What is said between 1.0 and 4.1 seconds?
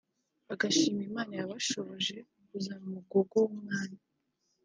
Imana yabashoboje kuzana Umugogo w’Umwami